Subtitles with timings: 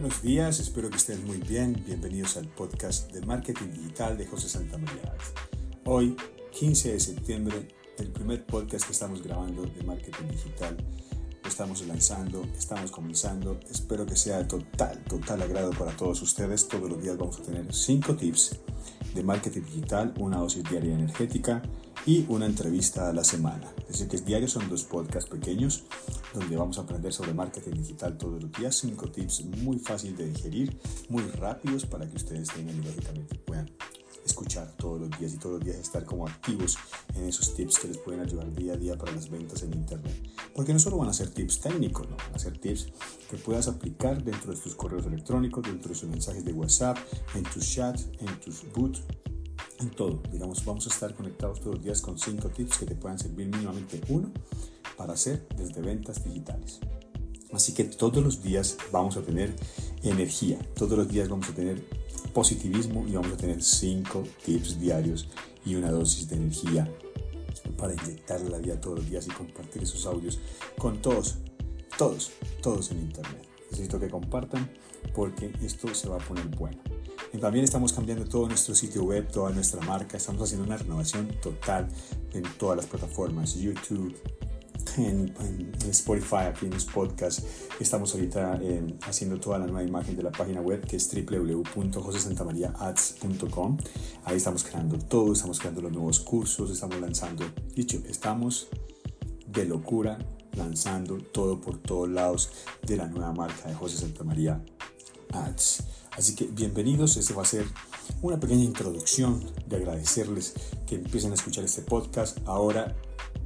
[0.00, 1.84] buenos días, espero que estén muy bien.
[1.86, 5.14] Bienvenidos al podcast de Marketing Digital de José Santa María.
[5.84, 6.16] Hoy,
[6.58, 10.78] 15 de septiembre, el primer podcast que estamos grabando de Marketing Digital.
[11.42, 13.60] Lo estamos lanzando, estamos comenzando.
[13.70, 16.66] Espero que sea total, total agrado para todos ustedes.
[16.66, 18.58] Todos los días vamos a tener 5 tips
[19.14, 21.60] de marketing digital, una dosis diaria energética
[22.06, 23.72] y una entrevista a la semana.
[23.80, 25.84] Es decir, que diario son dos podcasts pequeños
[26.34, 28.76] donde vamos a aprender sobre marketing digital todos los días.
[28.76, 30.78] Cinco tips muy fáciles de digerir,
[31.08, 33.70] muy rápidos para que ustedes tengan y lógicamente puedan
[34.24, 36.78] escuchar todos los días y todos los días estar como activos
[37.14, 40.14] en esos tips que les pueden ayudar día a día para las ventas en internet.
[40.54, 42.88] Porque no solo van a ser tips técnicos, no, van a ser tips
[43.28, 46.98] que puedas aplicar dentro de tus correos electrónicos, dentro de tus mensajes de WhatsApp,
[47.34, 49.02] en tus chats, en tus boots,
[49.80, 50.22] en todo.
[50.30, 53.48] Digamos, vamos a estar conectados todos los días con cinco tips que te puedan servir
[53.48, 54.30] mínimamente uno
[54.96, 56.80] para hacer desde ventas digitales.
[57.52, 59.54] Así que todos los días vamos a tener
[60.02, 61.84] energía, todos los días vamos a tener
[62.32, 65.28] positivismo y vamos a tener cinco tips diarios
[65.64, 66.88] y una dosis de energía
[67.76, 70.38] para inyectarle la vida todos los días y compartir esos audios
[70.78, 71.38] con todos,
[71.98, 72.30] todos,
[72.62, 73.46] todos en internet.
[73.70, 74.70] Necesito que compartan
[75.14, 76.78] porque esto se va a poner bueno.
[77.38, 80.16] También estamos cambiando todo nuestro sitio web, toda nuestra marca.
[80.16, 81.86] Estamos haciendo una renovación total
[82.32, 84.16] en todas las plataformas, YouTube,
[84.98, 85.32] en,
[85.88, 87.44] Spotify, aquí en los podcasts.
[87.78, 93.78] Estamos ahorita eh, haciendo toda la nueva imagen de la página web que es www.josesantamariaads.com.
[94.24, 97.44] Ahí estamos creando todo, estamos creando los nuevos cursos, estamos lanzando,
[97.74, 98.68] dicho, estamos
[99.46, 100.18] de locura
[100.56, 102.50] lanzando todo por todos lados
[102.86, 104.64] de la nueva marca de José Santamaría
[105.32, 105.99] Ads.
[106.16, 107.64] Así que bienvenidos, este va a ser
[108.20, 110.54] una pequeña introducción de agradecerles
[110.86, 112.38] que empiecen a escuchar este podcast.
[112.46, 112.96] Ahora,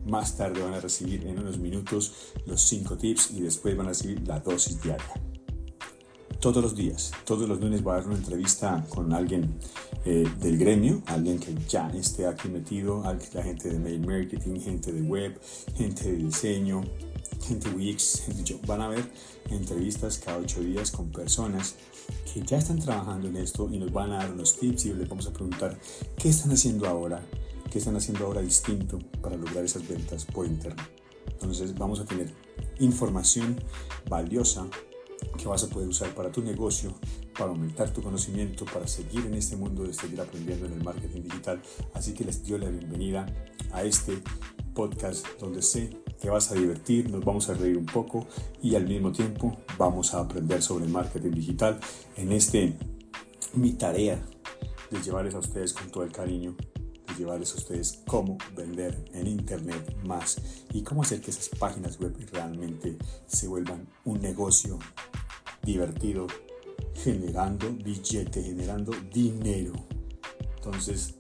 [0.07, 3.89] más tarde van a recibir en unos minutos los 5 tips y después van a
[3.91, 5.13] recibir la dosis diaria.
[6.41, 9.59] Todos los días, todos los lunes voy a dar una entrevista con alguien
[10.05, 14.91] eh, del gremio, alguien que ya esté aquí metido, la gente de mail marketing, gente
[14.93, 15.39] de web,
[15.77, 16.83] gente de diseño,
[17.45, 19.05] gente gente Van a ver
[19.51, 21.77] entrevistas cada ocho días con personas
[22.33, 25.09] que ya están trabajando en esto y nos van a dar unos tips y les
[25.09, 25.79] vamos a preguntar
[26.17, 27.23] qué están haciendo ahora,
[27.71, 30.89] qué están haciendo ahora distinto para lograr esas ventas por internet.
[31.33, 32.33] Entonces vamos a tener
[32.81, 33.61] información
[34.09, 34.67] valiosa
[35.37, 36.95] que vas a poder usar para tu negocio,
[37.37, 41.23] para aumentar tu conocimiento, para seguir en este mundo de seguir aprendiendo en el marketing
[41.23, 41.61] digital.
[41.93, 43.27] Así que les doy la bienvenida
[43.73, 44.23] a este
[44.75, 45.91] podcast donde sé
[46.21, 48.27] que vas a divertir, nos vamos a reír un poco
[48.63, 51.81] y al mismo tiempo vamos a aprender sobre marketing digital
[52.17, 52.77] en este
[53.55, 54.23] mi tarea
[54.91, 56.57] de llevarles a ustedes con todo el cariño,
[57.09, 60.37] de llevarles a ustedes cómo vender en internet más
[60.73, 62.97] y cómo hacer que esas páginas web realmente
[63.27, 64.79] se vuelvan un negocio
[65.63, 66.27] divertido,
[66.95, 69.73] generando billete, generando dinero.
[70.57, 71.15] Entonces,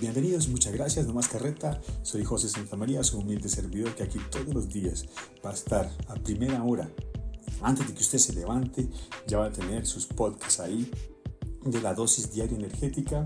[0.00, 1.78] Bienvenidos, muchas gracias, no más carreta.
[2.02, 5.04] Soy José Santamaría, su humilde servidor que aquí todos los días
[5.44, 6.90] va a estar a primera hora.
[7.60, 8.88] Antes de que usted se levante,
[9.26, 10.90] ya va a tener sus podcasts ahí
[11.66, 13.24] de la dosis diaria energética.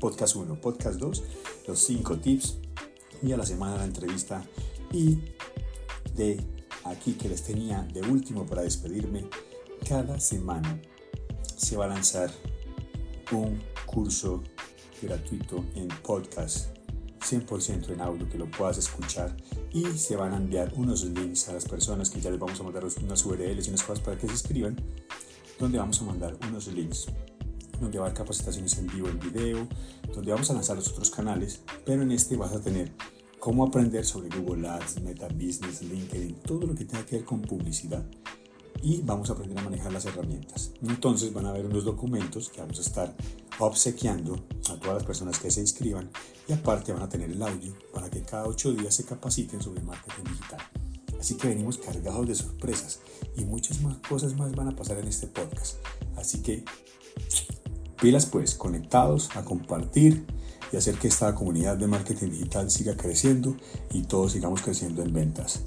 [0.00, 1.22] Podcast 1, podcast 2,
[1.68, 2.56] los 5 tips
[3.22, 4.42] y a la semana la entrevista.
[4.92, 5.18] Y
[6.14, 6.42] de
[6.84, 9.28] aquí que les tenía de último para despedirme,
[9.86, 10.80] cada semana
[11.54, 12.30] se va a lanzar
[13.30, 14.42] un curso
[15.02, 16.76] gratuito en podcast
[17.20, 19.36] 100% en audio que lo puedas escuchar
[19.72, 22.62] y se van a enviar unos links a las personas que ya les vamos a
[22.62, 24.76] mandar unas URLs y unas cosas para que se inscriban
[25.58, 27.06] donde vamos a mandar unos links
[27.80, 29.68] donde va a haber capacitaciones en vivo en video
[30.14, 32.92] donde vamos a lanzar los otros canales pero en este vas a tener
[33.38, 37.42] cómo aprender sobre Google Ads, Meta Business, LinkedIn, todo lo que tenga que ver con
[37.42, 38.04] publicidad
[38.82, 40.72] y vamos a aprender a manejar las herramientas.
[40.82, 43.14] Entonces van a ver unos documentos que vamos a estar
[43.58, 46.10] obsequiando a todas las personas que se inscriban
[46.48, 49.82] y aparte van a tener el audio para que cada ocho días se capaciten sobre
[49.82, 50.60] marketing digital.
[51.18, 53.00] Así que venimos cargados de sorpresas
[53.36, 55.76] y muchas más cosas más van a pasar en este podcast.
[56.16, 56.64] Así que
[58.00, 60.26] pilas pues, conectados a compartir
[60.72, 63.56] y hacer que esta comunidad de marketing digital siga creciendo
[63.92, 65.62] y todos sigamos creciendo en ventas.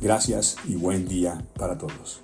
[0.00, 2.23] Gracias y buen día para todos.